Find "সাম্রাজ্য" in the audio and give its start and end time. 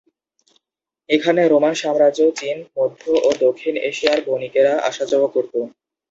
1.75-2.19